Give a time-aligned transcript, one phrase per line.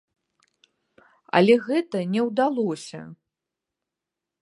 [1.39, 2.99] Але гэта не ўдалося.